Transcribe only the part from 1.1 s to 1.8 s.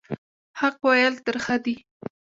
ترخه دي